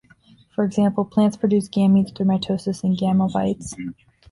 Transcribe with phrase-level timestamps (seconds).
[0.55, 3.75] For example, plants produce gametes through mitosis in gametophytes.